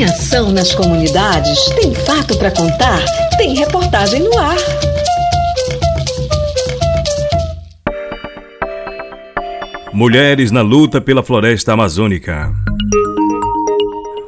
[0.00, 1.66] Tem ação nas comunidades?
[1.78, 3.04] Tem fato para contar?
[3.36, 4.56] Tem reportagem no ar.
[9.92, 12.50] Mulheres na luta pela floresta amazônica.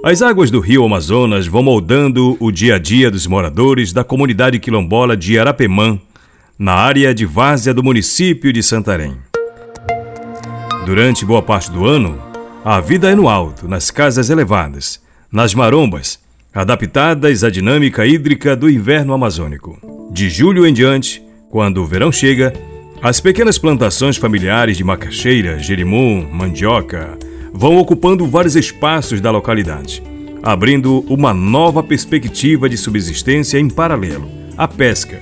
[0.04, 4.59] As águas do rio Amazonas vão moldando o dia a dia dos moradores da comunidade
[4.59, 5.98] quilombola de Arapemã,
[6.59, 9.16] na área de várzea do município de Santarém.
[10.84, 12.20] Durante boa parte do ano,
[12.62, 15.00] a vida é no alto, nas casas elevadas,
[15.33, 16.21] nas marombas,
[16.55, 19.79] adaptadas à dinâmica hídrica do inverno amazônico.
[20.12, 22.52] De julho em diante, quando o verão chega,
[23.01, 27.19] as pequenas plantações familiares de macaxeira, jerimum, mandioca,
[27.51, 30.03] vão ocupando vários espaços da localidade,
[30.42, 35.19] abrindo uma nova perspectiva de subsistência em paralelo à pesca,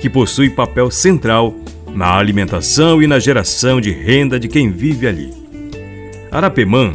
[0.00, 1.54] que possui papel central
[1.94, 5.32] na alimentação e na geração de renda de quem vive ali.
[6.30, 6.92] Arapemã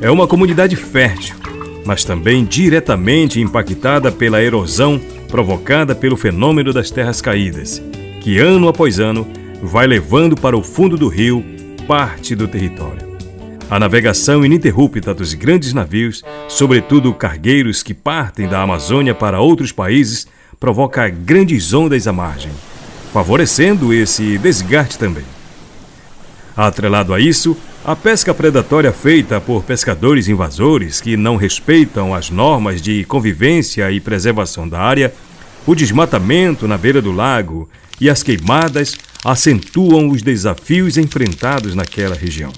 [0.00, 1.41] é uma comunidade fértil,
[1.84, 7.82] mas também diretamente impactada pela erosão provocada pelo fenômeno das terras caídas,
[8.20, 9.26] que ano após ano
[9.62, 11.44] vai levando para o fundo do rio
[11.86, 13.12] parte do território.
[13.70, 20.26] A navegação ininterrupta dos grandes navios, sobretudo cargueiros que partem da Amazônia para outros países,
[20.60, 22.52] provoca grandes ondas à margem,
[23.12, 25.24] favorecendo esse desgaste também.
[26.54, 32.80] Atrelado a isso, a pesca predatória feita por pescadores invasores que não respeitam as normas
[32.80, 35.12] de convivência e preservação da área,
[35.66, 37.68] o desmatamento na beira do lago
[38.00, 42.52] e as queimadas acentuam os desafios enfrentados naquela região.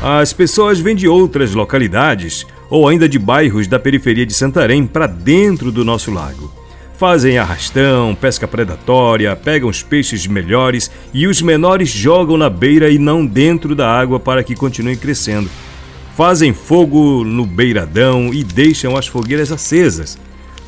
[0.00, 5.06] As pessoas vêm de outras localidades ou ainda de bairros da periferia de Santarém para
[5.06, 6.63] dentro do nosso lago.
[6.96, 12.98] Fazem arrastão, pesca predatória, pegam os peixes melhores e os menores jogam na beira e
[12.98, 15.50] não dentro da água para que continuem crescendo.
[16.16, 20.16] Fazem fogo no beiradão e deixam as fogueiras acesas.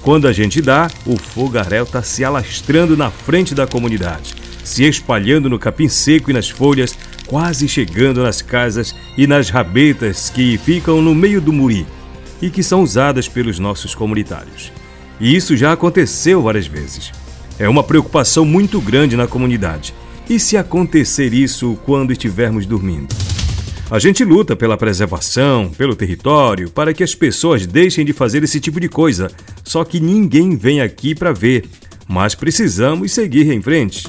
[0.03, 5.49] Quando a gente dá, o fogaréu está se alastrando na frente da comunidade, se espalhando
[5.49, 11.01] no capim seco e nas folhas, quase chegando nas casas e nas rabetas que ficam
[11.01, 11.87] no meio do muri
[12.43, 14.73] e que são usadas pelos nossos comunitários.
[15.21, 17.13] E isso já aconteceu várias vezes.
[17.59, 19.95] É uma preocupação muito grande na comunidade.
[20.29, 23.15] E se acontecer isso quando estivermos dormindo?
[23.89, 28.59] A gente luta pela preservação, pelo território, para que as pessoas deixem de fazer esse
[28.59, 29.31] tipo de coisa.
[29.63, 31.65] Só que ninguém vem aqui para ver.
[32.09, 34.09] Mas precisamos seguir em frente.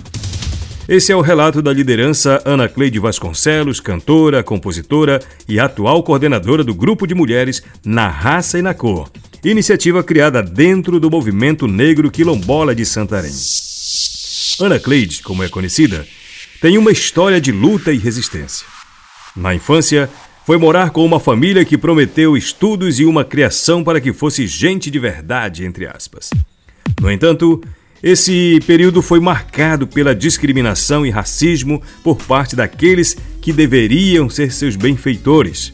[0.89, 6.73] Esse é o relato da liderança Ana Cleide Vasconcelos, cantora, compositora e atual coordenadora do
[6.73, 9.11] grupo de mulheres Na Raça e na Cor,
[9.43, 13.33] iniciativa criada dentro do movimento negro quilombola de Santarém.
[14.59, 16.07] Ana Cleide, como é conhecida,
[16.61, 18.65] tem uma história de luta e resistência.
[19.35, 20.09] Na infância,
[20.45, 24.89] foi morar com uma família que prometeu estudos e uma criação para que fosse gente
[24.89, 26.31] de verdade, entre aspas.
[26.99, 27.61] No entanto,
[28.01, 34.75] esse período foi marcado pela discriminação e racismo por parte daqueles que deveriam ser seus
[34.75, 35.73] benfeitores.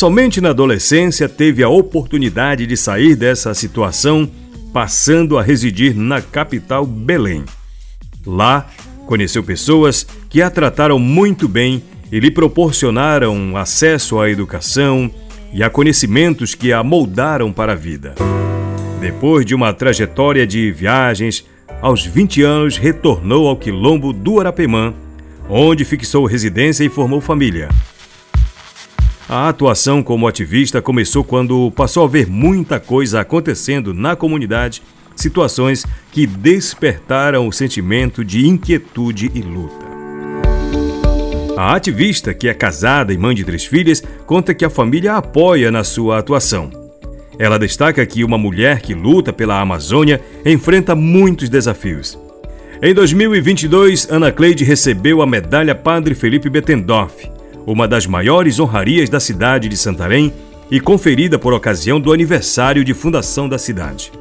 [0.00, 4.26] Somente na adolescência teve a oportunidade de sair dessa situação,
[4.72, 7.44] passando a residir na capital Belém.
[8.24, 8.66] Lá,
[9.04, 15.10] conheceu pessoas que a trataram muito bem e lhe proporcionaram acesso à educação
[15.52, 18.14] e a conhecimentos que a moldaram para a vida.
[19.02, 21.44] Depois de uma trajetória de viagens,
[21.82, 24.94] aos 20 anos retornou ao quilombo do Arapemã,
[25.46, 27.68] onde fixou residência e formou família.
[29.32, 34.82] A atuação como ativista começou quando passou a ver muita coisa acontecendo na comunidade,
[35.14, 39.86] situações que despertaram o sentimento de inquietude e luta.
[41.56, 45.18] A ativista, que é casada e mãe de três filhas, conta que a família a
[45.18, 46.68] apoia na sua atuação.
[47.38, 52.18] Ela destaca que uma mulher que luta pela Amazônia enfrenta muitos desafios.
[52.82, 57.30] Em 2022, Ana Cleide recebeu a medalha Padre Felipe Bettendorf,
[57.66, 60.32] uma das maiores honrarias da cidade de Santarém
[60.70, 64.12] e conferida por ocasião do aniversário de fundação da cidade.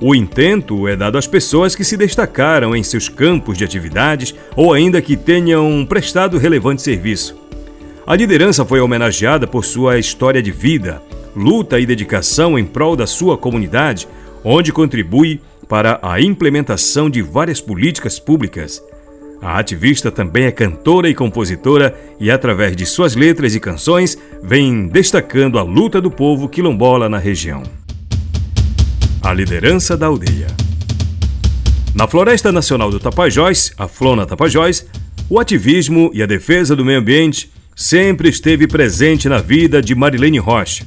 [0.00, 4.72] O intento é dado às pessoas que se destacaram em seus campos de atividades ou
[4.72, 7.36] ainda que tenham prestado relevante serviço.
[8.06, 11.02] A liderança foi homenageada por sua história de vida,
[11.34, 14.08] luta e dedicação em prol da sua comunidade,
[14.44, 18.82] onde contribui para a implementação de várias políticas públicas.
[19.40, 24.88] A ativista também é cantora e compositora e, através de suas letras e canções, vem
[24.88, 27.62] destacando a luta do povo quilombola na região.
[29.22, 30.48] A liderança da aldeia.
[31.94, 34.86] Na Floresta Nacional do Tapajós, a Flona Tapajós,
[35.30, 40.38] o ativismo e a defesa do meio ambiente sempre esteve presente na vida de Marilene
[40.38, 40.84] Rocha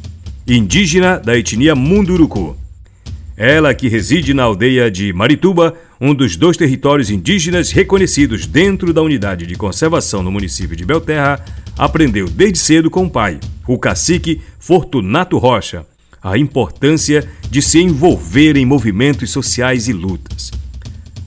[0.47, 2.60] indígena da etnia Munduruku.
[3.37, 9.01] Ela que reside na aldeia de Marituba, um dos dois territórios indígenas reconhecidos dentro da
[9.01, 11.43] unidade de conservação no município de Belterra,
[11.77, 15.85] aprendeu desde cedo com o pai, o cacique Fortunato Rocha,
[16.21, 20.51] a importância de se envolver em movimentos sociais e lutas.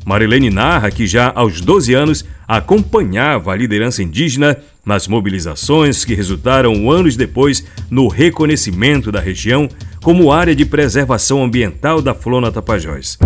[0.05, 6.91] Marilene narra que já aos 12 anos acompanhava a liderança indígena nas mobilizações que resultaram
[6.91, 9.67] anos depois no reconhecimento da região
[10.05, 13.19] como área de preservação ambiental da Flona Tapajós.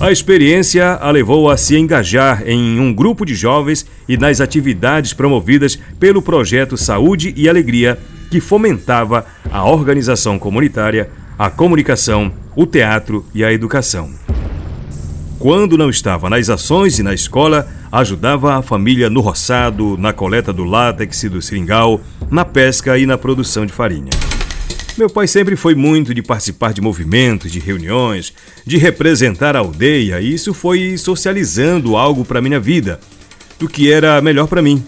[0.00, 5.12] A experiência a levou a se engajar em um grupo de jovens e nas atividades
[5.12, 7.96] promovidas pelo projeto Saúde e Alegria,
[8.32, 11.08] que fomentava a organização comunitária,
[11.38, 14.10] a comunicação, o teatro e a educação.
[15.38, 20.52] Quando não estava nas ações e na escola, ajudava a família no roçado, na coleta
[20.52, 24.10] do látex e do seringal, na pesca e na produção de farinha.
[25.00, 28.34] Meu pai sempre foi muito de participar de movimentos, de reuniões,
[28.66, 33.00] de representar a aldeia, e isso foi socializando algo para minha vida,
[33.58, 34.84] do que era melhor para mim.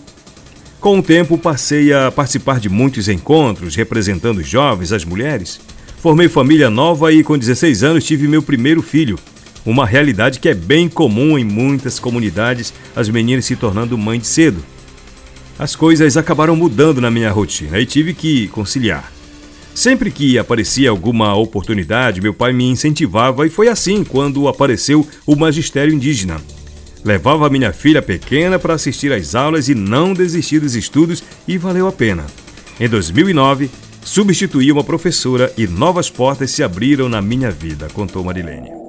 [0.79, 5.59] Com o tempo, passei a participar de muitos encontros representando os jovens, as mulheres.
[6.03, 9.19] Formei família nova e, com 16 anos, tive meu primeiro filho,
[9.65, 14.27] uma realidade que é bem comum em muitas comunidades, as meninas se tornando mãe de
[14.27, 14.63] cedo.
[15.59, 19.11] As coisas acabaram mudando na minha rotina e tive que conciliar.
[19.75, 25.35] Sempre que aparecia alguma oportunidade, meu pai me incentivava e foi assim quando apareceu o
[25.35, 26.41] magistério indígena.
[27.05, 31.89] Levava minha filha pequena para assistir às aulas e não desistir dos estudos e valeu
[31.89, 32.27] a pena.
[32.79, 33.71] Em 2009,
[34.03, 38.83] substituí uma professora e novas portas se abriram na minha vida, contou Marilene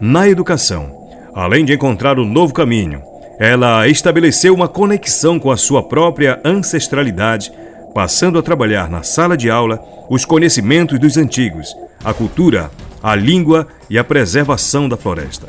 [0.00, 0.96] na educação.
[1.34, 3.02] Além de encontrar um novo caminho,
[3.38, 7.52] ela estabeleceu uma conexão com a sua própria ancestralidade,
[7.98, 11.74] passando a trabalhar na sala de aula os conhecimentos dos antigos,
[12.04, 12.70] a cultura,
[13.02, 15.48] a língua e a preservação da floresta.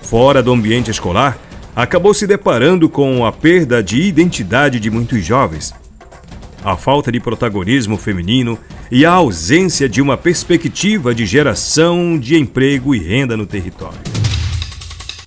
[0.00, 1.36] Fora do ambiente escolar,
[1.74, 5.74] acabou se deparando com a perda de identidade de muitos jovens,
[6.62, 8.56] a falta de protagonismo feminino
[8.88, 13.98] e a ausência de uma perspectiva de geração de emprego e renda no território.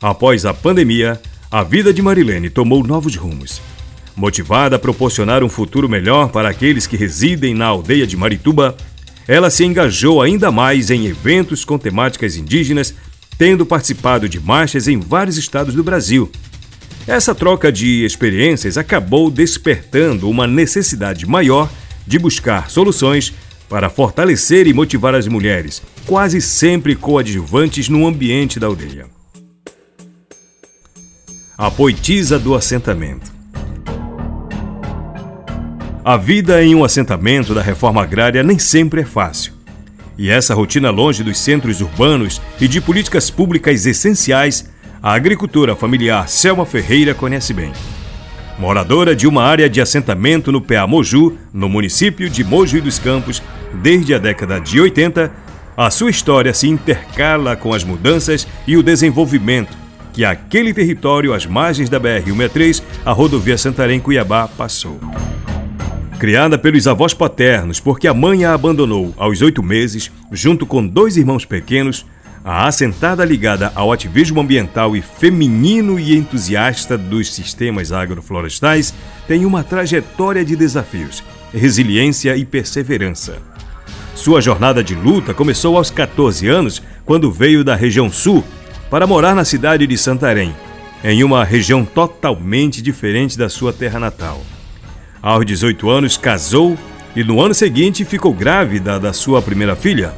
[0.01, 1.21] Após a pandemia,
[1.51, 3.72] a vida de Marilene tomou novos rumos.
[4.15, 8.75] Motivada a proporcionar um futuro melhor para aqueles que residem na aldeia de Marituba,
[9.27, 12.93] ela se engajou ainda mais em eventos com temáticas indígenas,
[13.37, 16.31] tendo participado de marchas em vários estados do Brasil
[17.05, 21.69] essa troca de experiências acabou despertando uma necessidade maior
[22.07, 23.33] de buscar soluções
[23.67, 29.05] para fortalecer e motivar as mulheres, quase sempre coadjuvantes no ambiente da aldeia.
[31.57, 33.42] A poetisa do assentamento.
[36.05, 39.53] A vida em um assentamento da reforma agrária nem sempre é fácil.
[40.17, 44.69] E essa rotina longe dos centros urbanos e de políticas públicas essenciais
[45.01, 47.71] a agricultora familiar Selma Ferreira conhece bem.
[48.59, 53.41] Moradora de uma área de assentamento no PA Moju, no município de Moju dos Campos,
[53.81, 55.31] desde a década de 80,
[55.75, 59.77] a sua história se intercala com as mudanças e o desenvolvimento
[60.11, 64.99] que aquele território às margens da BR-163, a rodovia Santarém-Cuiabá, passou.
[66.23, 71.17] Criada pelos avós paternos porque a mãe a abandonou aos oito meses, junto com dois
[71.17, 72.05] irmãos pequenos,
[72.45, 78.93] a assentada ligada ao ativismo ambiental e feminino e entusiasta dos sistemas agroflorestais
[79.27, 81.21] tem uma trajetória de desafios,
[81.53, 83.39] resiliência e perseverança.
[84.15, 88.45] Sua jornada de luta começou aos 14 anos, quando veio da região sul
[88.89, 90.55] para morar na cidade de Santarém,
[91.03, 94.41] em uma região totalmente diferente da sua terra natal.
[95.23, 96.77] Aos 18 anos, casou
[97.15, 100.13] e no ano seguinte ficou grávida da sua primeira filha,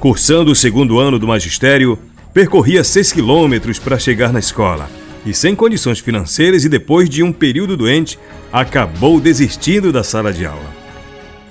[0.00, 1.98] Cursando o segundo ano do magistério,
[2.32, 4.88] percorria 6 quilômetros para chegar na escola
[5.26, 8.18] e, sem condições financeiras e depois de um período doente,
[8.50, 10.74] acabou desistindo da sala de aula.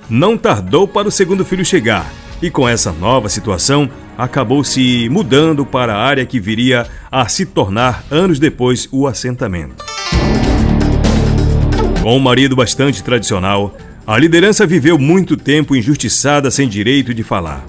[0.08, 3.88] Não tardou para o segundo filho chegar e, com essa nova situação,
[4.18, 9.89] acabou se mudando para a área que viria a se tornar anos depois o assentamento.
[12.02, 13.76] Com um marido bastante tradicional,
[14.06, 17.62] a liderança viveu muito tempo injustiçada sem direito de falar.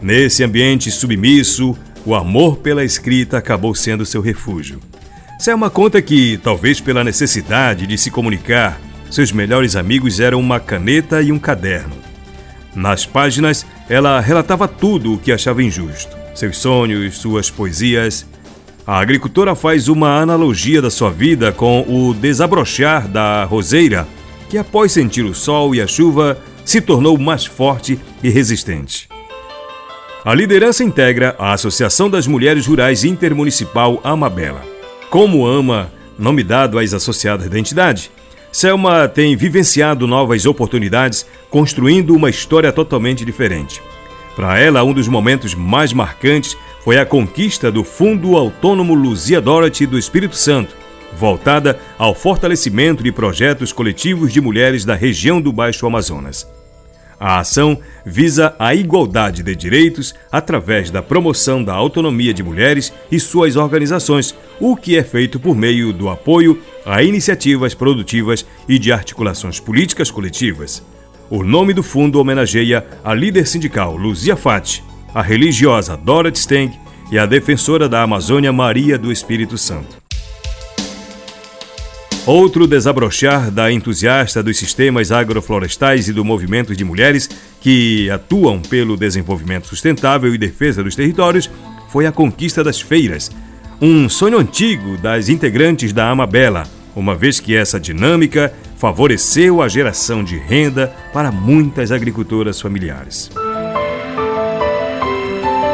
[0.00, 4.80] Nesse ambiente submisso, o amor pela escrita acabou sendo seu refúgio.
[5.38, 8.80] Selma conta que, talvez pela necessidade de se comunicar,
[9.10, 11.96] seus melhores amigos eram uma caneta e um caderno.
[12.74, 18.26] Nas páginas, ela relatava tudo o que achava injusto: seus sonhos, suas poesias.
[18.86, 24.06] A agricultora faz uma analogia da sua vida com o desabrochar da roseira,
[24.48, 29.08] que após sentir o sol e a chuva, se tornou mais forte e resistente.
[30.24, 34.62] A liderança integra a Associação das Mulheres Rurais Intermunicipal Amabela.
[35.10, 38.08] Como ama, nome dado às associadas da entidade,
[38.52, 43.82] Selma tem vivenciado novas oportunidades, construindo uma história totalmente diferente.
[44.36, 49.86] Para ela, um dos momentos mais marcantes foi a conquista do Fundo Autônomo Luzia Dorothy
[49.86, 50.76] do Espírito Santo,
[51.18, 56.48] voltada ao fortalecimento de projetos coletivos de mulheres da região do Baixo Amazonas.
[57.18, 63.18] A ação visa a igualdade de direitos através da promoção da autonomia de mulheres e
[63.18, 68.92] suas organizações, o que é feito por meio do apoio a iniciativas produtivas e de
[68.92, 70.84] articulações políticas coletivas.
[71.28, 74.84] O nome do fundo homenageia a líder sindical Luzia Fati,
[75.16, 76.78] a religiosa Dorothy Steng
[77.10, 79.96] e a defensora da Amazônia Maria do Espírito Santo.
[82.26, 87.30] Outro desabrochar da entusiasta dos sistemas agroflorestais e do movimento de mulheres
[87.62, 91.50] que atuam pelo desenvolvimento sustentável e defesa dos territórios
[91.88, 93.30] foi a conquista das feiras,
[93.80, 100.22] um sonho antigo das integrantes da Amabela, uma vez que essa dinâmica favoreceu a geração
[100.22, 103.30] de renda para muitas agricultoras familiares.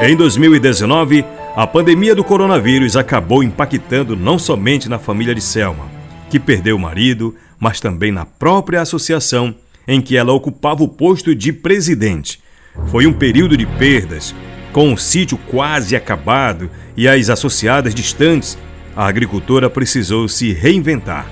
[0.04, 5.88] Em 2019, a pandemia do coronavírus acabou impactando não somente na família de Selma,
[6.28, 9.54] que perdeu o marido, mas também na própria associação
[9.86, 12.40] em que ela ocupava o posto de presidente.
[12.88, 14.34] Foi um período de perdas,
[14.72, 18.58] com o sítio quase acabado e as associadas distantes,
[18.96, 21.30] a agricultora precisou se reinventar.